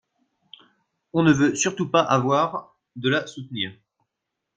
[1.13, 3.71] on ne veut surtout pas avoir de la soutenir.